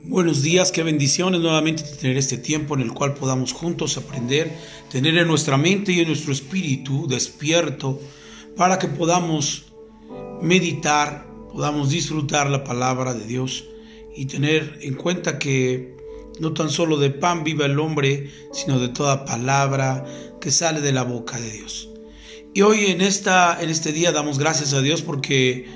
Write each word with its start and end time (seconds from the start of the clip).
Buenos 0.00 0.42
días, 0.42 0.72
qué 0.72 0.82
bendiciones 0.82 1.40
nuevamente 1.40 1.82
tener 1.82 2.16
este 2.16 2.38
tiempo 2.38 2.74
en 2.74 2.80
el 2.80 2.92
cual 2.92 3.14
podamos 3.14 3.52
juntos 3.52 3.98
aprender, 3.98 4.50
tener 4.90 5.18
en 5.18 5.28
nuestra 5.28 5.58
mente 5.58 5.92
y 5.92 6.00
en 6.00 6.06
nuestro 6.06 6.32
espíritu 6.32 7.06
despierto 7.06 8.00
para 8.56 8.78
que 8.78 8.88
podamos 8.88 9.66
meditar, 10.40 11.26
podamos 11.52 11.90
disfrutar 11.90 12.48
la 12.48 12.64
palabra 12.64 13.12
de 13.12 13.26
Dios 13.26 13.66
y 14.16 14.26
tener 14.26 14.78
en 14.82 14.94
cuenta 14.94 15.38
que 15.38 15.96
no 16.40 16.54
tan 16.54 16.70
solo 16.70 16.96
de 16.96 17.10
pan 17.10 17.44
viva 17.44 17.66
el 17.66 17.78
hombre, 17.78 18.30
sino 18.52 18.78
de 18.78 18.88
toda 18.88 19.24
palabra 19.24 20.04
que 20.40 20.50
sale 20.50 20.80
de 20.80 20.92
la 20.92 21.02
boca 21.02 21.38
de 21.38 21.50
Dios. 21.50 21.90
Y 22.54 22.62
hoy 22.62 22.86
en, 22.86 23.00
esta, 23.00 23.60
en 23.60 23.68
este 23.68 23.92
día 23.92 24.12
damos 24.12 24.38
gracias 24.38 24.72
a 24.72 24.80
Dios 24.80 25.02
porque 25.02 25.66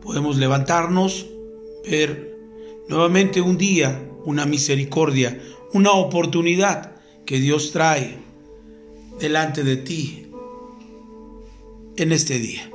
podemos 0.00 0.36
levantarnos, 0.38 1.26
ver 1.84 2.31
Nuevamente 2.92 3.40
un 3.40 3.56
día, 3.56 4.06
una 4.26 4.44
misericordia, 4.44 5.40
una 5.72 5.92
oportunidad 5.92 6.96
que 7.24 7.40
Dios 7.40 7.72
trae 7.72 8.18
delante 9.18 9.64
de 9.64 9.78
ti 9.78 10.26
en 11.96 12.12
este 12.12 12.38
día. 12.38 12.70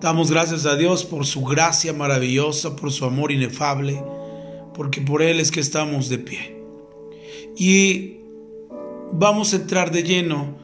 Damos 0.00 0.32
gracias 0.32 0.66
a 0.66 0.74
Dios 0.74 1.04
por 1.04 1.26
su 1.26 1.44
gracia 1.44 1.92
maravillosa, 1.92 2.74
por 2.74 2.90
su 2.90 3.04
amor 3.04 3.30
inefable, 3.30 4.02
porque 4.74 5.00
por 5.00 5.22
Él 5.22 5.38
es 5.38 5.52
que 5.52 5.60
estamos 5.60 6.08
de 6.08 6.18
pie. 6.18 6.60
Y 7.56 8.22
vamos 9.12 9.52
a 9.52 9.58
entrar 9.58 9.92
de 9.92 10.02
lleno 10.02 10.58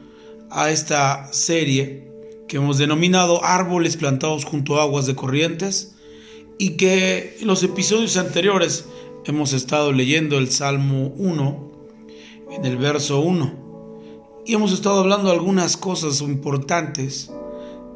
a 0.51 0.71
esta 0.71 1.31
serie 1.31 2.11
que 2.49 2.57
hemos 2.57 2.79
denominado 2.79 3.45
Árboles 3.45 3.95
plantados 3.95 4.43
junto 4.43 4.77
a 4.77 4.83
aguas 4.83 5.05
de 5.05 5.15
corrientes 5.15 5.96
y 6.57 6.71
que 6.71 7.37
en 7.39 7.47
los 7.47 7.63
episodios 7.63 8.17
anteriores 8.17 8.85
hemos 9.25 9.53
estado 9.53 9.91
leyendo 9.91 10.37
el 10.37 10.49
Salmo 10.51 11.13
1 11.17 11.71
en 12.51 12.65
el 12.65 12.77
verso 12.77 13.19
1 13.19 13.67
y 14.45 14.53
hemos 14.53 14.71
estado 14.71 15.01
hablando 15.01 15.29
algunas 15.29 15.75
cosas 15.75 16.21
importantes 16.21 17.29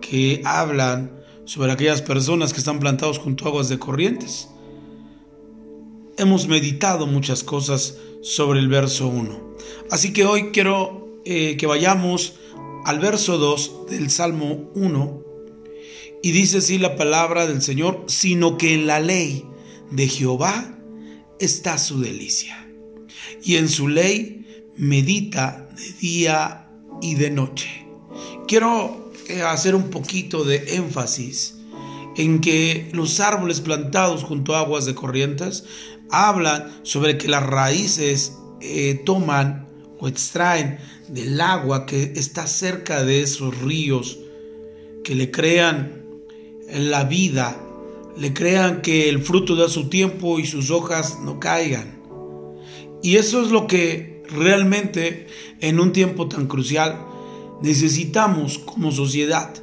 que 0.01 0.41
hablan 0.43 1.23
sobre 1.45 1.71
aquellas 1.71 2.01
personas 2.01 2.51
que 2.51 2.59
están 2.59 2.79
plantados 2.79 3.19
junto 3.19 3.45
a 3.45 3.47
aguas 3.47 3.69
de 3.69 3.79
corrientes. 3.79 4.49
Hemos 6.17 6.47
meditado 6.47 7.07
muchas 7.07 7.43
cosas 7.43 7.97
sobre 8.21 8.59
el 8.59 8.67
verso 8.67 9.07
1. 9.07 9.55
Así 9.89 10.11
que 10.11 10.25
hoy 10.25 10.51
quiero 10.51 11.19
eh, 11.23 11.55
que 11.57 11.67
vayamos 11.67 12.35
al 12.83 12.99
verso 12.99 13.37
2 13.37 13.87
del 13.89 14.09
Salmo 14.11 14.69
1 14.75 15.30
y 16.23 16.31
dice 16.31 16.59
así 16.59 16.77
la 16.77 16.95
palabra 16.95 17.47
del 17.47 17.61
Señor, 17.61 18.03
sino 18.07 18.57
que 18.57 18.73
en 18.73 18.87
la 18.87 18.99
ley 18.99 19.45
de 19.91 20.07
Jehová 20.07 20.77
está 21.39 21.77
su 21.77 21.99
delicia. 21.99 22.67
Y 23.43 23.55
en 23.55 23.69
su 23.69 23.87
ley 23.87 24.65
medita 24.77 25.67
de 25.75 25.93
día 25.99 26.69
y 27.01 27.15
de 27.15 27.31
noche. 27.31 27.87
Quiero 28.47 29.11
eh, 29.27 29.41
hacer 29.41 29.75
un 29.75 29.89
poquito 29.89 30.43
de 30.43 30.75
énfasis 30.75 31.55
en 32.17 32.41
que 32.41 32.89
los 32.93 33.19
árboles 33.19 33.61
plantados 33.61 34.23
junto 34.23 34.55
a 34.55 34.59
aguas 34.59 34.85
de 34.85 34.93
corrientes 34.93 35.63
hablan 36.11 36.81
sobre 36.83 37.17
que 37.17 37.29
las 37.29 37.43
raíces 37.43 38.33
eh, 38.59 39.01
toman 39.05 39.67
o 39.99 40.07
extraen 40.07 40.77
del 41.07 41.39
agua 41.41 41.85
que 41.85 42.13
está 42.15 42.47
cerca 42.47 43.03
de 43.03 43.21
esos 43.21 43.57
ríos 43.59 44.19
que 45.03 45.15
le 45.15 45.31
crean 45.31 46.00
la 46.73 47.03
vida 47.03 47.57
le 48.17 48.33
crean 48.33 48.81
que 48.81 49.09
el 49.09 49.21
fruto 49.21 49.55
da 49.55 49.67
su 49.67 49.89
tiempo 49.89 50.39
y 50.39 50.45
sus 50.45 50.71
hojas 50.71 51.19
no 51.21 51.39
caigan. 51.39 51.99
Y 53.03 53.17
eso 53.17 53.41
es 53.41 53.51
lo 53.51 53.67
que 53.67 54.23
realmente 54.29 55.27
en 55.59 55.79
un 55.79 55.91
tiempo 55.91 56.27
tan 56.27 56.47
crucial 56.47 56.99
necesitamos 57.61 58.59
como 58.59 58.91
sociedad. 58.91 59.53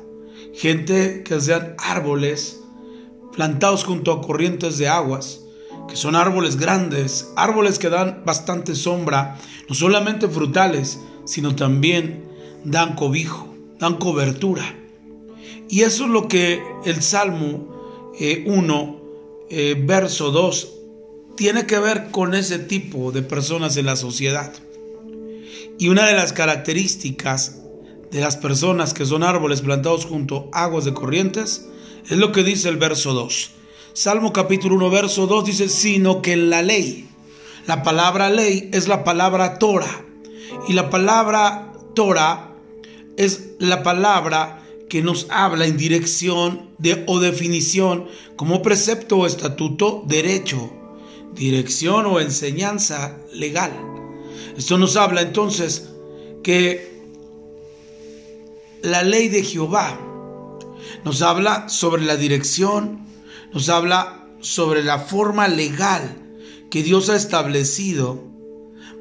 Gente 0.54 1.22
que 1.24 1.40
sean 1.40 1.74
árboles 1.78 2.60
plantados 3.32 3.84
junto 3.84 4.12
a 4.12 4.20
corrientes 4.20 4.78
de 4.78 4.88
aguas, 4.88 5.42
que 5.88 5.96
son 5.96 6.16
árboles 6.16 6.56
grandes, 6.56 7.32
árboles 7.36 7.78
que 7.78 7.88
dan 7.88 8.22
bastante 8.26 8.74
sombra, 8.74 9.38
no 9.68 9.74
solamente 9.74 10.28
frutales, 10.28 11.00
sino 11.24 11.54
también 11.54 12.24
dan 12.64 12.96
cobijo, 12.96 13.54
dan 13.78 13.96
cobertura. 13.96 14.74
Y 15.68 15.82
eso 15.82 16.04
es 16.04 16.10
lo 16.10 16.28
que 16.28 16.62
el 16.84 17.02
Salmo 17.02 18.12
1, 18.46 19.00
eh, 19.50 19.70
eh, 19.70 19.76
verso 19.78 20.30
2, 20.30 20.74
tiene 21.36 21.66
que 21.66 21.78
ver 21.78 22.10
con 22.10 22.34
ese 22.34 22.58
tipo 22.58 23.12
de 23.12 23.22
personas 23.22 23.76
en 23.76 23.86
la 23.86 23.96
sociedad. 23.96 24.52
Y 25.78 25.88
una 25.88 26.06
de 26.06 26.14
las 26.14 26.32
características 26.32 27.60
de 28.10 28.20
las 28.20 28.36
personas 28.36 28.94
que 28.94 29.06
son 29.06 29.22
árboles 29.22 29.60
plantados 29.60 30.06
junto 30.06 30.48
a 30.52 30.64
aguas 30.64 30.84
de 30.84 30.94
corrientes 30.94 31.66
es 32.08 32.16
lo 32.16 32.32
que 32.32 32.42
dice 32.42 32.68
el 32.68 32.78
verso 32.78 33.12
2. 33.12 33.50
Salmo 33.92 34.32
capítulo 34.32 34.76
1, 34.76 34.90
verso 34.90 35.26
2 35.26 35.44
dice, 35.44 35.68
sino 35.68 36.22
que 36.22 36.32
en 36.32 36.50
la 36.50 36.62
ley, 36.62 37.08
la 37.66 37.82
palabra 37.82 38.30
ley 38.30 38.70
es 38.72 38.88
la 38.88 39.04
palabra 39.04 39.58
Torah. 39.58 40.04
Y 40.68 40.72
la 40.72 40.90
palabra 40.90 41.72
Torah 41.94 42.54
es 43.16 43.50
la 43.58 43.82
palabra 43.82 44.62
que 44.88 45.02
nos 45.02 45.26
habla 45.30 45.66
en 45.66 45.76
dirección 45.76 46.70
de, 46.78 47.04
o 47.06 47.20
definición 47.20 48.06
como 48.36 48.62
precepto 48.62 49.18
o 49.18 49.26
estatuto, 49.26 50.02
derecho, 50.06 50.72
dirección 51.34 52.06
o 52.06 52.20
enseñanza 52.20 53.18
legal. 53.32 53.72
Esto 54.56 54.78
nos 54.78 54.96
habla 54.96 55.22
entonces 55.22 55.90
que 56.42 56.98
la 58.82 59.02
ley 59.02 59.28
de 59.28 59.42
Jehová 59.42 60.00
nos 61.04 61.22
habla 61.22 61.68
sobre 61.68 62.02
la 62.02 62.16
dirección, 62.16 63.06
nos 63.52 63.68
habla 63.68 64.26
sobre 64.40 64.82
la 64.82 64.98
forma 64.98 65.48
legal 65.48 66.16
que 66.70 66.82
Dios 66.82 67.08
ha 67.08 67.16
establecido 67.16 68.24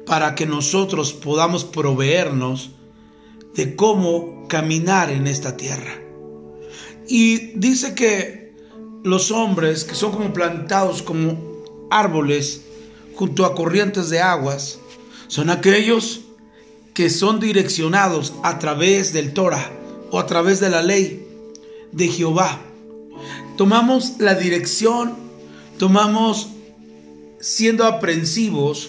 para 0.06 0.34
que 0.34 0.46
nosotros 0.46 1.12
podamos 1.12 1.64
proveernos 1.64 2.70
de 3.58 3.74
cómo 3.74 4.46
caminar 4.46 5.10
en 5.10 5.26
esta 5.26 5.56
tierra. 5.56 6.00
Y 7.08 7.58
dice 7.58 7.92
que 7.92 8.54
los 9.02 9.32
hombres 9.32 9.82
que 9.82 9.96
son 9.96 10.12
como 10.12 10.32
plantados 10.32 11.02
como 11.02 11.64
árboles 11.90 12.60
junto 13.16 13.44
a 13.44 13.56
corrientes 13.56 14.10
de 14.10 14.20
aguas, 14.20 14.78
son 15.26 15.50
aquellos 15.50 16.20
que 16.94 17.10
son 17.10 17.40
direccionados 17.40 18.32
a 18.44 18.60
través 18.60 19.12
del 19.12 19.32
Torah 19.32 19.72
o 20.12 20.20
a 20.20 20.26
través 20.26 20.60
de 20.60 20.70
la 20.70 20.82
ley 20.82 21.26
de 21.90 22.06
Jehová. 22.06 22.60
Tomamos 23.56 24.20
la 24.20 24.36
dirección, 24.36 25.16
tomamos 25.78 26.50
siendo 27.40 27.86
aprensivos 27.86 28.88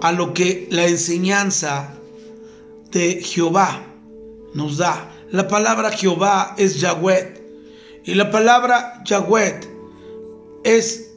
a 0.00 0.10
lo 0.10 0.34
que 0.34 0.66
la 0.72 0.88
enseñanza 0.88 1.94
de 2.90 3.22
Jehová 3.22 3.90
nos 4.54 4.78
da. 4.78 5.10
La 5.30 5.48
palabra 5.48 5.90
Jehová 5.90 6.54
es 6.58 6.80
Yahweh. 6.80 7.40
Y 8.04 8.14
la 8.14 8.30
palabra 8.30 9.02
Yahweh 9.04 9.60
es 10.64 11.12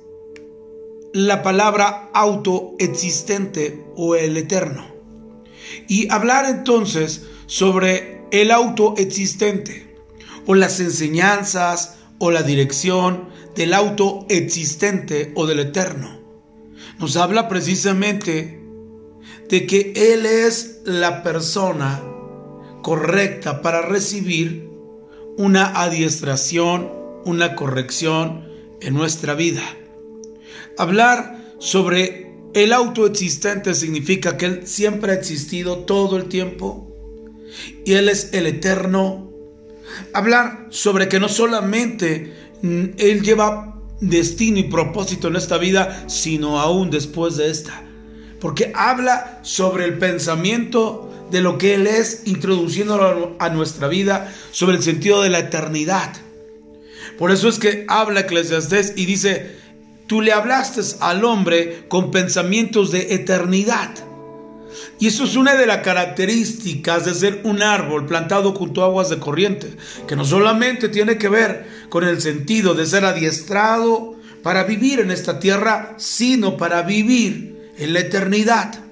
la 1.14 1.42
palabra 1.44 2.10
autoexistente 2.14 3.86
o 3.96 4.16
el 4.16 4.38
eterno. 4.38 4.86
Y 5.88 6.12
hablar 6.12 6.46
entonces 6.46 7.24
sobre 7.48 8.24
el 8.32 8.52
autoexistente 8.52 9.96
o 10.46 10.56
las 10.56 10.80
enseñanzas 10.80 11.98
o 12.20 12.32
la 12.32 12.44
dirección 12.44 13.30
del 13.56 13.74
autoexistente 13.74 15.32
o 15.36 15.48
del 15.48 15.60
eterno. 15.60 16.20
Nos 17.00 17.18
habla 17.18 17.48
precisamente 17.48 18.62
de 19.50 19.66
que 19.66 19.94
Él 19.96 20.26
es 20.26 20.82
la 20.86 21.24
persona 21.24 22.02
correcta 22.86 23.64
para 23.64 23.82
recibir 23.82 24.70
una 25.38 25.82
adiestración, 25.82 26.92
una 27.26 27.56
corrección 27.56 28.48
en 28.80 28.94
nuestra 28.94 29.34
vida. 29.34 29.64
Hablar 30.78 31.56
sobre 31.58 32.32
el 32.54 32.72
autoexistente 32.72 33.74
significa 33.74 34.38
que 34.38 34.46
Él 34.46 34.68
siempre 34.68 35.14
ha 35.14 35.16
existido 35.16 35.80
todo 35.80 36.16
el 36.16 36.26
tiempo 36.26 36.96
y 37.84 37.94
Él 37.94 38.08
es 38.08 38.32
el 38.34 38.46
eterno. 38.46 39.32
Hablar 40.14 40.68
sobre 40.70 41.10
que 41.10 41.20
no 41.20 41.28
solamente 41.28 42.36
Él 42.62 43.24
lleva 43.24 43.82
destino 44.00 44.60
y 44.60 44.66
propósito 44.66 45.30
en 45.30 45.38
esta 45.38 45.58
vida, 45.58 46.08
sino 46.08 46.60
aún 46.60 46.92
después 46.92 47.36
de 47.38 47.50
esta. 47.50 47.84
Porque 48.40 48.72
habla 48.76 49.40
sobre 49.42 49.86
el 49.86 49.98
pensamiento 49.98 51.10
de 51.32 51.42
lo 51.42 51.58
que 51.58 51.76
Él 51.76 51.88
es, 51.88 52.22
introduciéndolo 52.26 53.36
a 53.40 53.50
nuestra 53.50 53.88
vida 53.88 54.34
sobre 54.52 54.78
el 54.78 54.84
sentido 54.84 55.22
de 55.22 55.30
la 55.30 55.40
eternidad. 55.40 56.14
Por 57.18 57.32
eso 57.32 57.48
es 57.48 57.60
que 57.60 57.86
habla 57.88 58.22
Eclesiastés 58.22 58.94
y 58.96 59.06
dice, 59.06 59.56
tú 60.08 60.22
le 60.22 60.34
hablaste 60.34 60.82
al 61.00 61.24
hombre 61.24 61.86
con 61.88 62.12
pensamientos 62.12 62.92
de 62.92 63.14
eternidad. 63.14 63.92
Y 65.00 65.08
eso 65.08 65.24
es 65.24 65.36
una 65.36 65.56
de 65.56 65.66
las 65.66 65.80
características 65.80 67.06
de 67.06 67.14
ser 67.14 67.42
un 67.44 67.62
árbol 67.62 68.06
plantado 68.06 68.54
junto 68.54 68.82
a 68.82 68.86
aguas 68.86 69.10
de 69.10 69.20
corriente, 69.20 69.76
que 70.08 70.16
no 70.16 70.26
solamente 70.26 70.90
tiene 70.90 71.18
que 71.18 71.30
ver 71.30 71.66
con 71.90 72.04
el 72.04 72.22
sentido 72.22 72.74
de 72.74 72.86
ser 72.86 73.06
adiestrado 73.06 74.16
para 74.44 74.64
vivir 74.64 75.00
en 75.00 75.12
esta 75.12 75.40
tierra, 75.40 75.96
sino 75.98 76.58
para 76.58 76.82
vivir 76.84 77.72
en 77.78 77.94
la 77.94 78.00
eternidad, 78.02 78.85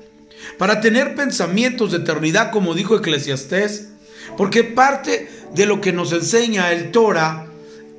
para 0.57 0.81
tener 0.81 1.15
pensamientos 1.15 1.91
de 1.91 1.97
eternidad, 1.99 2.51
como 2.51 2.73
dijo 2.73 2.95
Eclesiastés, 2.95 3.89
porque 4.37 4.63
parte 4.63 5.29
de 5.53 5.65
lo 5.65 5.81
que 5.81 5.93
nos 5.93 6.11
enseña 6.11 6.71
el 6.71 6.91
Torah 6.91 7.47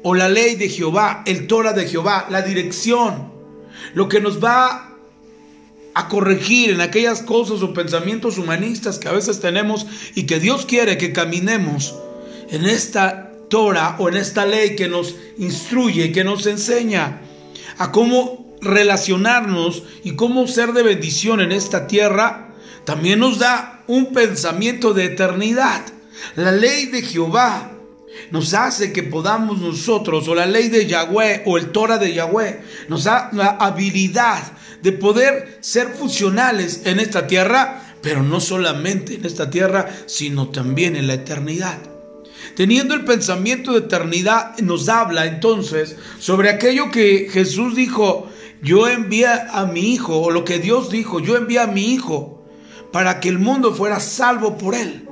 o 0.02 0.14
la 0.14 0.28
ley 0.28 0.56
de 0.56 0.68
Jehová, 0.68 1.22
el 1.26 1.46
Torah 1.46 1.72
de 1.72 1.86
Jehová, 1.86 2.26
la 2.30 2.42
dirección, 2.42 3.32
lo 3.94 4.08
que 4.08 4.20
nos 4.20 4.42
va 4.42 4.90
a 5.94 6.08
corregir 6.08 6.70
en 6.70 6.80
aquellas 6.80 7.22
cosas 7.22 7.62
o 7.62 7.72
pensamientos 7.72 8.36
humanistas 8.36 8.98
que 8.98 9.08
a 9.08 9.12
veces 9.12 9.40
tenemos 9.40 9.86
y 10.14 10.24
que 10.24 10.40
Dios 10.40 10.66
quiere 10.66 10.98
que 10.98 11.12
caminemos 11.12 11.94
en 12.50 12.64
esta 12.64 13.32
Torah 13.48 13.96
o 13.98 14.08
en 14.08 14.16
esta 14.16 14.44
ley 14.44 14.74
que 14.74 14.88
nos 14.88 15.14
instruye, 15.38 16.12
que 16.12 16.24
nos 16.24 16.46
enseña 16.46 17.20
a 17.78 17.92
cómo 17.92 18.43
relacionarnos 18.64 19.84
y 20.02 20.16
cómo 20.16 20.46
ser 20.46 20.72
de 20.72 20.82
bendición 20.82 21.40
en 21.40 21.52
esta 21.52 21.86
tierra, 21.86 22.54
también 22.84 23.20
nos 23.20 23.38
da 23.38 23.82
un 23.86 24.12
pensamiento 24.12 24.94
de 24.94 25.06
eternidad. 25.06 25.82
La 26.36 26.52
ley 26.52 26.86
de 26.86 27.02
Jehová 27.02 27.70
nos 28.30 28.54
hace 28.54 28.92
que 28.92 29.02
podamos 29.02 29.60
nosotros, 29.60 30.28
o 30.28 30.34
la 30.34 30.46
ley 30.46 30.68
de 30.68 30.86
Yahweh, 30.86 31.42
o 31.46 31.58
el 31.58 31.70
Torah 31.70 31.98
de 31.98 32.12
Yahweh, 32.12 32.62
nos 32.88 33.04
da 33.04 33.30
la 33.32 33.48
habilidad 33.48 34.42
de 34.82 34.92
poder 34.92 35.58
ser 35.60 35.88
funcionales 35.88 36.82
en 36.84 37.00
esta 37.00 37.26
tierra, 37.26 37.82
pero 38.02 38.22
no 38.22 38.40
solamente 38.40 39.14
en 39.14 39.24
esta 39.24 39.50
tierra, 39.50 39.88
sino 40.06 40.48
también 40.48 40.96
en 40.96 41.06
la 41.06 41.14
eternidad. 41.14 41.78
Teniendo 42.56 42.94
el 42.94 43.04
pensamiento 43.04 43.72
de 43.72 43.80
eternidad, 43.80 44.56
nos 44.58 44.88
habla 44.88 45.26
entonces 45.26 45.96
sobre 46.18 46.50
aquello 46.50 46.90
que 46.90 47.28
Jesús 47.30 47.74
dijo, 47.74 48.28
yo 48.62 48.88
envié 48.88 49.26
a 49.26 49.66
mi 49.66 49.92
hijo, 49.92 50.18
o 50.20 50.30
lo 50.30 50.44
que 50.44 50.58
Dios 50.58 50.90
dijo, 50.90 51.20
yo 51.20 51.36
envié 51.36 51.60
a 51.60 51.66
mi 51.66 51.92
hijo 51.92 52.44
para 52.92 53.20
que 53.20 53.28
el 53.28 53.38
mundo 53.38 53.74
fuera 53.74 54.00
salvo 54.00 54.56
por 54.56 54.74
él. 54.74 55.08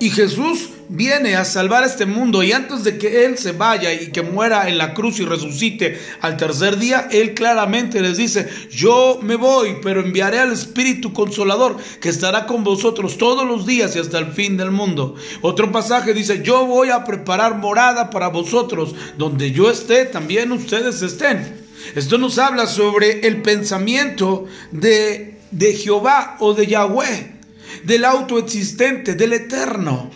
Y 0.00 0.10
Jesús 0.10 0.70
viene 0.88 1.36
a 1.36 1.44
salvar 1.44 1.84
este 1.84 2.06
mundo 2.06 2.42
y 2.42 2.52
antes 2.52 2.84
de 2.84 2.98
que 2.98 3.24
Él 3.26 3.36
se 3.36 3.52
vaya 3.52 3.92
y 3.92 4.10
que 4.10 4.22
muera 4.22 4.68
en 4.68 4.78
la 4.78 4.94
cruz 4.94 5.20
y 5.20 5.24
resucite 5.24 5.98
al 6.20 6.36
tercer 6.36 6.78
día, 6.78 7.08
Él 7.10 7.34
claramente 7.34 8.00
les 8.00 8.16
dice, 8.16 8.48
yo 8.70 9.18
me 9.22 9.36
voy, 9.36 9.78
pero 9.82 10.00
enviaré 10.00 10.38
al 10.38 10.52
Espíritu 10.52 11.12
Consolador 11.12 11.76
que 12.00 12.08
estará 12.08 12.46
con 12.46 12.64
vosotros 12.64 13.18
todos 13.18 13.46
los 13.46 13.66
días 13.66 13.94
y 13.96 13.98
hasta 13.98 14.18
el 14.18 14.32
fin 14.32 14.56
del 14.56 14.70
mundo. 14.70 15.14
Otro 15.42 15.70
pasaje 15.70 16.14
dice, 16.14 16.42
yo 16.42 16.66
voy 16.66 16.90
a 16.90 17.04
preparar 17.04 17.56
morada 17.56 18.10
para 18.10 18.28
vosotros, 18.28 18.94
donde 19.16 19.52
yo 19.52 19.70
esté, 19.70 20.06
también 20.06 20.52
ustedes 20.52 21.02
estén. 21.02 21.67
Esto 21.94 22.18
nos 22.18 22.38
habla 22.38 22.66
sobre 22.66 23.26
el 23.26 23.42
pensamiento 23.42 24.46
de, 24.72 25.38
de 25.50 25.74
Jehová 25.74 26.36
o 26.40 26.54
de 26.54 26.66
Yahweh, 26.66 27.36
del 27.84 28.04
autoexistente, 28.04 29.14
del 29.14 29.32
eterno. 29.32 30.10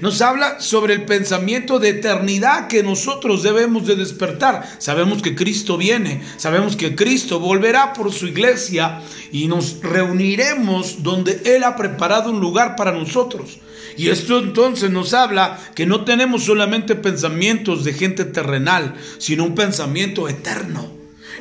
Nos 0.00 0.20
habla 0.22 0.60
sobre 0.60 0.94
el 0.94 1.04
pensamiento 1.04 1.78
de 1.78 1.90
eternidad 1.90 2.68
que 2.68 2.82
nosotros 2.82 3.42
debemos 3.42 3.86
de 3.86 3.96
despertar. 3.96 4.68
Sabemos 4.78 5.22
que 5.22 5.34
Cristo 5.34 5.76
viene, 5.76 6.22
sabemos 6.36 6.76
que 6.76 6.94
Cristo 6.94 7.38
volverá 7.38 7.92
por 7.92 8.12
su 8.12 8.26
iglesia 8.26 9.00
y 9.30 9.46
nos 9.46 9.80
reuniremos 9.80 11.02
donde 11.02 11.40
Él 11.44 11.64
ha 11.64 11.76
preparado 11.76 12.30
un 12.30 12.40
lugar 12.40 12.76
para 12.76 12.92
nosotros. 12.92 13.58
Y 13.96 14.08
esto 14.08 14.38
entonces 14.38 14.90
nos 14.90 15.14
habla 15.14 15.58
que 15.74 15.86
no 15.86 16.04
tenemos 16.04 16.44
solamente 16.44 16.96
pensamientos 16.96 17.84
de 17.84 17.92
gente 17.92 18.24
terrenal, 18.24 18.94
sino 19.18 19.44
un 19.44 19.54
pensamiento 19.54 20.28
eterno. 20.28 20.90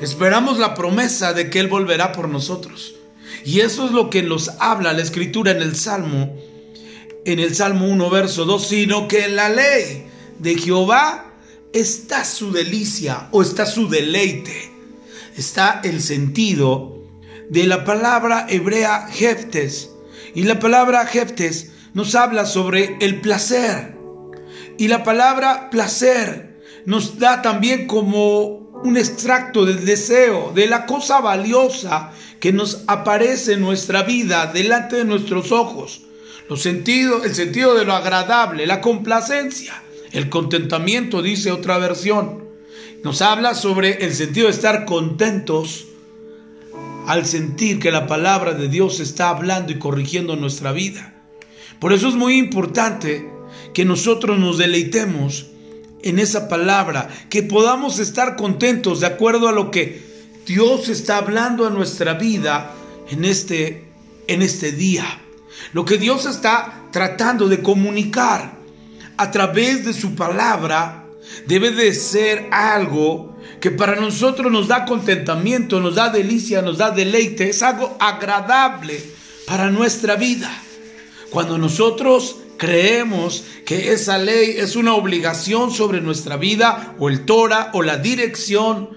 Esperamos 0.02 0.60
la 0.60 0.76
promesa 0.76 1.34
de 1.34 1.50
que 1.50 1.60
Él 1.60 1.68
volverá 1.68 2.12
por 2.12 2.30
nosotros. 2.30 2.96
Y 3.46 3.62
eso 3.62 3.86
es 3.86 3.92
lo 3.92 4.10
que 4.10 4.22
nos 4.22 4.50
habla 4.60 4.94
la 4.94 5.02
escritura 5.02 5.52
en 5.52 5.62
el 5.62 5.76
Salmo 5.76 6.34
en 7.26 7.40
el 7.40 7.56
Salmo 7.56 7.88
1, 7.88 8.10
verso 8.10 8.46
2, 8.46 8.68
sino 8.68 9.08
que 9.08 9.26
en 9.26 9.36
la 9.36 9.50
ley 9.50 10.06
de 10.40 10.56
Jehová 10.56 11.32
está 11.74 12.26
su 12.26 12.52
delicia 12.52 13.28
o 13.32 13.42
está 13.42 13.66
su 13.66 13.90
deleite. 13.90 14.72
Está 15.38 15.82
el 15.84 16.02
sentido 16.02 17.00
de 17.50 17.66
la 17.66 17.86
palabra 17.86 18.46
hebrea 18.50 19.08
jeftes. 19.08 19.90
Y 20.36 20.44
la 20.44 20.60
palabra 20.60 21.06
jeftes 21.06 21.72
nos 21.94 22.16
habla 22.16 22.46
sobre 22.46 22.98
el 23.00 23.22
placer. 23.22 23.96
Y 24.78 24.88
la 24.88 25.04
palabra 25.04 25.70
placer 25.70 26.62
nos 26.86 27.20
da 27.20 27.42
también 27.42 27.88
como 27.88 28.64
un 28.84 28.98
extracto 28.98 29.66
del 29.66 29.86
deseo, 29.86 30.52
de 30.54 30.68
la 30.68 30.86
cosa 30.86 31.22
valiosa 31.22 32.12
que 32.40 32.52
nos 32.52 32.84
aparece 32.88 33.54
en 33.54 33.62
nuestra 33.62 34.04
vida 34.04 34.48
delante 34.48 34.98
de 34.98 35.06
nuestros 35.06 35.52
ojos 35.52 36.02
el 36.54 37.36
sentido 37.36 37.76
de 37.76 37.86
lo 37.86 37.94
agradable, 37.94 38.66
la 38.66 38.82
complacencia, 38.82 39.82
el 40.12 40.30
contentamiento, 40.30 41.22
dice 41.22 41.52
otra 41.52 41.78
versión. 41.78 42.44
Nos 43.04 43.22
habla 43.22 43.56
sobre 43.56 44.06
el 44.06 44.14
sentido 44.14 44.48
de 44.48 44.54
estar 44.54 44.86
contentos 44.86 45.88
al 47.08 47.26
sentir 47.26 47.80
que 47.80 47.92
la 47.92 48.08
palabra 48.08 48.54
de 48.54 48.70
Dios 48.70 49.00
está 49.00 49.30
hablando 49.30 49.72
y 49.72 49.80
corrigiendo 49.80 50.36
nuestra 50.36 50.72
vida. 50.72 51.14
Por 51.80 51.92
eso 51.92 52.08
es 52.08 52.16
muy 52.16 52.38
importante 52.38 53.30
que 53.74 53.84
nosotros 53.84 54.40
nos 54.40 54.58
deleitemos 54.58 55.48
en 56.02 56.20
esa 56.20 56.48
palabra, 56.48 57.10
que 57.30 57.44
podamos 57.44 58.00
estar 58.00 58.36
contentos 58.36 59.00
de 59.00 59.08
acuerdo 59.08 59.48
a 59.48 59.54
lo 59.54 59.72
que 59.72 60.02
Dios 60.46 60.90
está 60.90 61.18
hablando 61.18 61.66
a 61.66 61.70
nuestra 61.70 62.14
vida 62.14 62.74
en 63.10 63.26
este, 63.26 63.86
en 64.28 64.42
este 64.42 64.72
día. 64.72 65.22
Lo 65.74 65.86
que 65.86 65.98
Dios 65.98 66.26
está 66.26 66.84
tratando 66.92 67.48
de 67.50 67.62
comunicar 67.62 68.58
a 69.18 69.32
través 69.32 69.86
de 69.86 69.94
su 69.94 70.16
palabra 70.16 71.06
debe 71.48 71.72
de 71.72 71.94
ser 71.94 72.48
algo 72.52 73.38
que 73.60 73.72
para 73.72 73.96
nosotros 73.96 74.52
nos 74.52 74.68
da 74.68 74.86
contentamiento, 74.86 75.80
nos 75.80 75.96
da 75.96 76.10
delicia, 76.10 76.62
nos 76.62 76.78
da 76.78 76.92
deleite, 76.92 77.50
es 77.50 77.64
algo 77.64 77.96
agradable 78.00 79.02
para 79.46 79.72
nuestra 79.72 80.16
vida. 80.16 80.52
Cuando 81.30 81.58
nosotros 81.58 82.36
creemos 82.58 83.44
que 83.66 83.94
esa 83.94 84.18
ley 84.18 84.56
es 84.58 84.76
una 84.76 84.94
obligación 84.96 85.72
sobre 85.72 86.02
nuestra 86.02 86.38
vida, 86.38 86.96
o 87.00 87.10
el 87.10 87.26
Torah, 87.26 87.72
o 87.74 87.82
la 87.82 87.98
dirección 87.98 88.90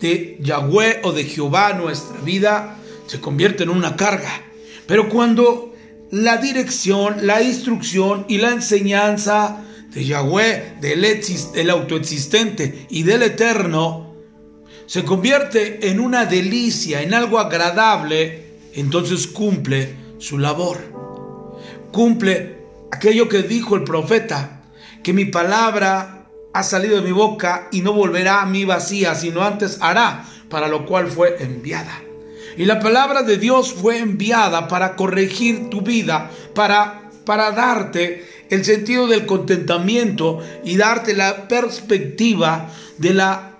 de 0.00 0.38
Yahweh 0.40 1.00
o 1.04 1.12
de 1.12 1.24
Jehová, 1.24 1.72
nuestra 1.74 2.18
vida 2.20 2.78
se 3.06 3.20
convierte 3.20 3.64
en 3.64 3.70
una 3.70 3.96
carga. 3.96 4.42
Pero 4.86 5.08
cuando 5.08 5.71
la 6.12 6.36
dirección, 6.36 7.26
la 7.26 7.42
instrucción 7.42 8.26
y 8.28 8.36
la 8.36 8.50
enseñanza 8.50 9.64
de 9.94 10.04
Yahweh, 10.04 10.76
del, 10.78 11.70
autoexistente 11.70 12.86
y 12.90 13.02
del 13.02 13.22
eterno, 13.22 14.12
se 14.84 15.04
convierte 15.04 15.88
en 15.88 16.00
una 16.00 16.26
delicia, 16.26 17.00
en 17.00 17.14
algo 17.14 17.38
agradable, 17.38 18.58
entonces 18.74 19.26
cumple 19.26 19.96
su 20.18 20.38
labor. 20.38 20.76
Cumple 21.92 22.58
aquello 22.90 23.26
que 23.30 23.42
dijo 23.42 23.74
el 23.74 23.84
profeta, 23.84 24.64
que 25.02 25.14
mi 25.14 25.24
palabra 25.24 26.26
ha 26.52 26.62
salido 26.62 26.96
de 26.96 27.02
mi 27.02 27.12
boca 27.12 27.68
y 27.72 27.80
no 27.80 27.94
volverá 27.94 28.42
a 28.42 28.46
mí 28.46 28.66
vacía, 28.66 29.14
sino 29.14 29.42
antes 29.42 29.78
hará 29.80 30.26
para 30.50 30.68
lo 30.68 30.84
cual 30.84 31.08
fue 31.08 31.42
enviada. 31.42 32.11
Y 32.56 32.64
la 32.64 32.80
palabra 32.80 33.22
de 33.22 33.38
Dios 33.38 33.72
fue 33.72 33.98
enviada 33.98 34.68
para 34.68 34.96
corregir 34.96 35.70
tu 35.70 35.80
vida, 35.80 36.30
para, 36.54 37.10
para 37.24 37.52
darte 37.52 38.26
el 38.50 38.64
sentido 38.64 39.06
del 39.06 39.24
contentamiento 39.24 40.40
y 40.64 40.76
darte 40.76 41.14
la 41.14 41.48
perspectiva 41.48 42.68
de 42.98 43.14
la, 43.14 43.58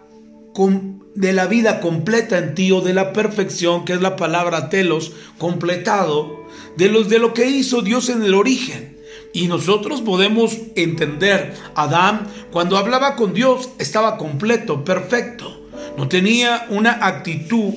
de 1.15 1.33
la 1.33 1.47
vida 1.47 1.81
completa 1.81 2.39
en 2.39 2.55
ti 2.55 2.71
o 2.73 2.83
de 2.83 2.93
la 2.93 3.13
perfección, 3.13 3.85
que 3.85 3.95
es 3.95 4.03
la 4.03 4.17
palabra 4.17 4.69
telos, 4.69 5.13
completado, 5.39 6.47
de, 6.77 6.89
los, 6.89 7.09
de 7.09 7.19
lo 7.19 7.33
que 7.33 7.49
hizo 7.49 7.81
Dios 7.81 8.11
en 8.11 8.23
el 8.23 8.35
origen. 8.35 8.99
Y 9.33 9.47
nosotros 9.47 10.03
podemos 10.03 10.59
entender, 10.77 11.55
Adán, 11.75 12.29
cuando 12.51 12.77
hablaba 12.77 13.17
con 13.17 13.33
Dios, 13.33 13.71
estaba 13.79 14.19
completo, 14.19 14.85
perfecto. 14.85 15.59
No 15.97 16.07
tenía 16.07 16.67
una 16.69 17.07
actitud 17.07 17.73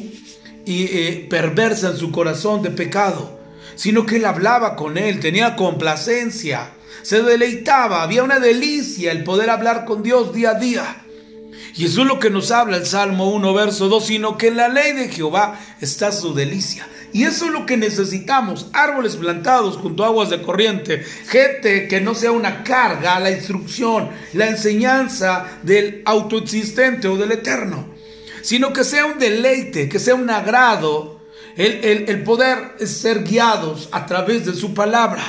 y 0.65 0.85
eh, 0.85 1.27
perversa 1.29 1.89
en 1.89 1.97
su 1.97 2.11
corazón 2.11 2.61
de 2.61 2.71
pecado, 2.71 3.39
sino 3.75 4.05
que 4.05 4.17
él 4.17 4.25
hablaba 4.25 4.75
con 4.75 4.97
él, 4.97 5.19
tenía 5.19 5.55
complacencia, 5.55 6.71
se 7.01 7.21
deleitaba, 7.21 8.01
había 8.01 8.23
una 8.23 8.39
delicia 8.39 9.11
el 9.11 9.23
poder 9.23 9.49
hablar 9.49 9.85
con 9.85 10.01
Dios 10.01 10.33
día 10.33 10.51
a 10.51 10.59
día. 10.59 11.01
Y 11.77 11.85
eso 11.85 12.01
es 12.01 12.07
lo 12.07 12.19
que 12.19 12.29
nos 12.29 12.51
habla 12.51 12.77
el 12.77 12.85
Salmo 12.85 13.31
1, 13.31 13.53
verso 13.53 13.89
2, 13.89 14.05
sino 14.05 14.37
que 14.37 14.47
en 14.47 14.57
la 14.57 14.69
ley 14.69 14.93
de 14.93 15.09
Jehová 15.09 15.59
está 15.81 16.11
su 16.11 16.33
delicia. 16.33 16.87
Y 17.11 17.23
eso 17.23 17.45
es 17.45 17.51
lo 17.51 17.65
que 17.65 17.77
necesitamos, 17.77 18.67
árboles 18.73 19.15
plantados 19.15 19.77
junto 19.77 20.03
a 20.03 20.07
aguas 20.07 20.29
de 20.29 20.41
corriente, 20.41 21.03
gente 21.27 21.87
que 21.87 22.01
no 22.01 22.13
sea 22.13 22.31
una 22.31 22.63
carga, 22.63 23.19
la 23.19 23.31
instrucción, 23.31 24.09
la 24.33 24.47
enseñanza 24.47 25.45
del 25.63 26.01
autoexistente 26.05 27.07
o 27.07 27.15
del 27.15 27.31
eterno, 27.31 27.94
sino 28.45 28.73
que 28.73 28.83
sea 28.83 29.07
un 29.07 29.17
deleite, 29.17 29.89
que 29.89 29.97
sea 29.97 30.13
un 30.13 30.29
agrado 30.29 31.19
el, 31.57 32.05
el 32.07 32.23
poder 32.23 32.75
ser 32.85 33.23
guiados 33.23 33.89
a 33.91 34.05
través 34.05 34.45
de 34.45 34.53
su 34.53 34.75
palabra. 34.75 35.23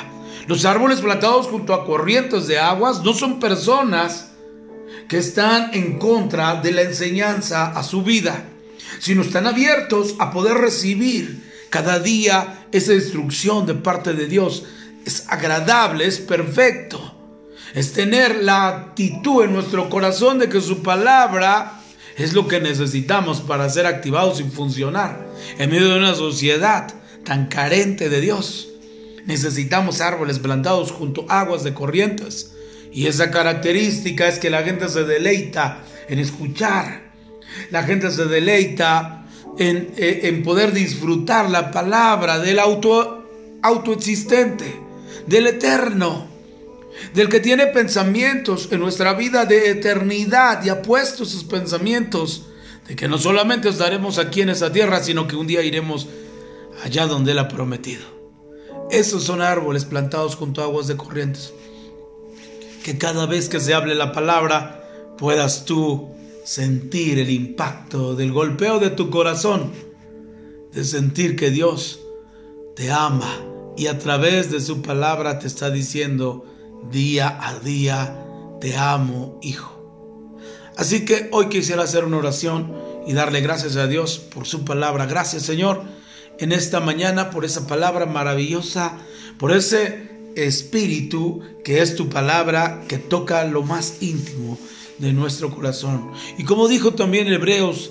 Los 0.46 0.66
árboles 0.66 1.00
plantados 1.00 1.46
junto 1.46 1.72
a 1.72 1.86
corrientes 1.86 2.46
de 2.46 2.58
aguas 2.58 3.02
no 3.02 3.14
son 3.14 3.40
personas 3.40 4.32
que 5.08 5.16
están 5.16 5.70
en 5.72 5.98
contra 5.98 6.60
de 6.60 6.72
la 6.72 6.82
enseñanza 6.82 7.68
a 7.68 7.82
su 7.82 8.02
vida, 8.02 8.44
sino 8.98 9.22
están 9.22 9.46
abiertos 9.46 10.14
a 10.18 10.30
poder 10.30 10.58
recibir 10.58 11.42
cada 11.70 11.98
día 11.98 12.66
esa 12.70 12.92
instrucción 12.92 13.64
de 13.64 13.74
parte 13.74 14.12
de 14.12 14.26
Dios. 14.26 14.64
Es 15.06 15.24
agradable, 15.28 16.06
es 16.06 16.18
perfecto. 16.18 17.14
Es 17.72 17.94
tener 17.94 18.42
la 18.44 18.68
actitud 18.68 19.44
en 19.44 19.54
nuestro 19.54 19.88
corazón 19.88 20.38
de 20.38 20.50
que 20.50 20.60
su 20.60 20.82
palabra 20.82 21.80
es 22.16 22.32
lo 22.32 22.48
que 22.48 22.60
necesitamos 22.60 23.40
para 23.40 23.68
ser 23.68 23.86
activados 23.86 24.40
y 24.40 24.44
funcionar 24.44 25.26
en 25.58 25.70
medio 25.70 25.90
de 25.90 25.98
una 25.98 26.14
sociedad 26.14 26.92
tan 27.24 27.46
carente 27.46 28.08
de 28.08 28.20
Dios. 28.20 28.68
Necesitamos 29.26 30.00
árboles 30.00 30.38
plantados 30.38 30.92
junto 30.92 31.26
a 31.28 31.40
aguas 31.40 31.64
de 31.64 31.74
corrientes. 31.74 32.52
Y 32.92 33.06
esa 33.06 33.30
característica 33.30 34.28
es 34.28 34.38
que 34.38 34.48
la 34.48 34.62
gente 34.62 34.88
se 34.88 35.04
deleita 35.04 35.82
en 36.08 36.18
escuchar. 36.18 37.10
La 37.70 37.82
gente 37.82 38.10
se 38.10 38.24
deleita 38.24 39.26
en, 39.58 39.92
eh, 39.96 40.20
en 40.24 40.42
poder 40.42 40.72
disfrutar 40.72 41.50
la 41.50 41.70
palabra 41.70 42.38
del 42.38 42.58
auto, 42.58 43.28
autoexistente, 43.62 44.80
del 45.26 45.48
eterno, 45.48 46.28
del 47.14 47.28
que 47.28 47.40
tiene 47.40 47.66
pensamientos 47.66 48.68
en 48.70 48.80
nuestra 48.80 49.14
vida 49.14 49.44
de 49.44 49.70
eternidad 49.70 50.64
y 50.64 50.68
ha 50.68 50.82
puesto 50.82 51.24
sus 51.24 51.44
pensamientos 51.44 52.46
de 52.88 52.96
que 52.96 53.08
no 53.08 53.18
solamente 53.18 53.68
estaremos 53.68 54.18
aquí 54.18 54.42
en 54.42 54.50
esa 54.50 54.72
tierra, 54.72 55.02
sino 55.02 55.26
que 55.26 55.36
un 55.36 55.46
día 55.46 55.62
iremos 55.62 56.08
allá 56.84 57.06
donde 57.06 57.32
Él 57.32 57.38
ha 57.38 57.48
prometido. 57.48 58.04
Esos 58.90 59.24
son 59.24 59.42
árboles 59.42 59.84
plantados 59.84 60.36
junto 60.36 60.60
a 60.60 60.64
aguas 60.64 60.86
de 60.86 60.96
corrientes. 60.96 61.52
Que 62.84 62.98
cada 62.98 63.26
vez 63.26 63.48
que 63.48 63.58
se 63.58 63.74
hable 63.74 63.96
la 63.96 64.12
palabra 64.12 65.14
puedas 65.18 65.64
tú 65.64 66.10
sentir 66.44 67.18
el 67.18 67.30
impacto 67.30 68.14
del 68.14 68.30
golpeo 68.30 68.78
de 68.78 68.90
tu 68.90 69.10
corazón, 69.10 69.72
de 70.72 70.84
sentir 70.84 71.34
que 71.34 71.50
Dios 71.50 72.00
te 72.76 72.92
ama 72.92 73.34
y 73.76 73.88
a 73.88 73.98
través 73.98 74.52
de 74.52 74.60
su 74.60 74.82
palabra 74.82 75.40
te 75.40 75.48
está 75.48 75.70
diciendo 75.70 76.44
día 76.90 77.38
a 77.40 77.58
día, 77.58 78.24
te 78.60 78.76
amo, 78.76 79.38
hijo. 79.42 79.72
Así 80.76 81.04
que 81.04 81.28
hoy 81.32 81.48
quisiera 81.48 81.84
hacer 81.84 82.04
una 82.04 82.18
oración 82.18 82.74
y 83.06 83.12
darle 83.12 83.40
gracias 83.40 83.76
a 83.76 83.86
Dios 83.86 84.18
por 84.18 84.46
su 84.46 84.64
palabra. 84.64 85.06
Gracias 85.06 85.42
Señor 85.42 85.82
en 86.38 86.52
esta 86.52 86.80
mañana 86.80 87.30
por 87.30 87.44
esa 87.44 87.66
palabra 87.66 88.06
maravillosa, 88.06 88.98
por 89.38 89.52
ese 89.52 90.10
espíritu 90.36 91.40
que 91.64 91.80
es 91.80 91.96
tu 91.96 92.08
palabra 92.08 92.82
que 92.88 92.98
toca 92.98 93.44
lo 93.44 93.62
más 93.62 94.02
íntimo 94.02 94.58
de 94.98 95.12
nuestro 95.12 95.54
corazón. 95.54 96.12
Y 96.38 96.44
como 96.44 96.68
dijo 96.68 96.94
también 96.94 97.28
Hebreos, 97.28 97.90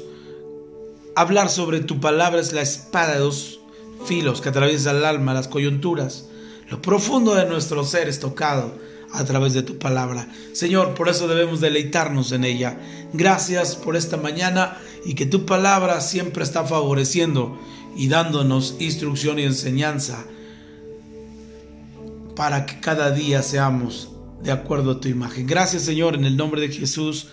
hablar 1.15 1.49
sobre 1.49 1.79
tu 1.79 1.99
palabra 1.99 2.39
es 2.39 2.53
la 2.53 2.61
espada 2.61 3.13
de 3.13 3.19
dos 3.19 3.59
filos 4.05 4.41
que 4.41 4.49
atraviesa 4.49 4.91
el 4.91 5.05
alma, 5.05 5.33
las 5.33 5.47
coyunturas. 5.47 6.27
Lo 6.69 6.81
profundo 6.81 7.35
de 7.35 7.45
nuestro 7.45 7.83
ser 7.83 8.07
es 8.07 8.19
tocado 8.19 8.77
a 9.11 9.23
través 9.23 9.53
de 9.53 9.63
tu 9.63 9.77
palabra. 9.77 10.27
Señor, 10.53 10.93
por 10.93 11.09
eso 11.09 11.27
debemos 11.27 11.61
deleitarnos 11.61 12.31
en 12.31 12.43
ella. 12.43 12.79
Gracias 13.13 13.75
por 13.75 13.95
esta 13.95 14.17
mañana 14.17 14.77
y 15.05 15.13
que 15.13 15.25
tu 15.25 15.45
palabra 15.45 16.01
siempre 16.01 16.43
está 16.43 16.65
favoreciendo 16.65 17.57
y 17.95 18.07
dándonos 18.07 18.75
instrucción 18.79 19.39
y 19.39 19.43
enseñanza 19.43 20.25
para 22.35 22.65
que 22.65 22.79
cada 22.81 23.11
día 23.11 23.41
seamos 23.41 24.11
de 24.43 24.51
acuerdo 24.51 24.91
a 24.91 24.99
tu 24.99 25.07
imagen. 25.07 25.47
Gracias 25.47 25.83
Señor, 25.83 26.15
en 26.15 26.25
el 26.25 26.35
nombre 26.35 26.61
de 26.61 26.69
Jesús. 26.69 27.27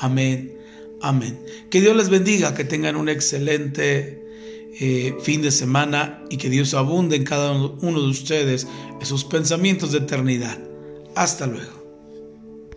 Amén. 0.00 0.58
Amén. 1.00 1.38
Que 1.70 1.80
Dios 1.80 1.96
les 1.96 2.08
bendiga, 2.08 2.54
que 2.54 2.64
tengan 2.64 2.96
un 2.96 3.08
excelente 3.08 4.27
eh, 4.80 5.14
fin 5.22 5.42
de 5.42 5.50
semana 5.50 6.22
y 6.30 6.36
que 6.36 6.50
Dios 6.50 6.74
abunde 6.74 7.16
en 7.16 7.24
cada 7.24 7.52
uno 7.52 8.00
de 8.00 8.08
ustedes 8.08 8.66
esos 9.00 9.24
pensamientos 9.24 9.92
de 9.92 9.98
eternidad. 9.98 10.58
Hasta 11.14 11.46
luego. 11.46 11.77